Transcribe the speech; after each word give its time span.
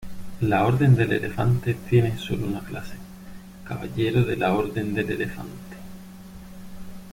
La 0.41 0.65
orden 0.65 0.95
del 0.95 1.11
Elefante 1.11 1.75
tiene 1.75 2.17
sólo 2.17 2.47
una 2.47 2.61
clase: 2.61 2.95
caballero 3.63 4.23
de 4.23 4.35
la 4.35 4.51
Orden 4.55 4.95
del 4.95 5.11
Elefante. 5.11 5.77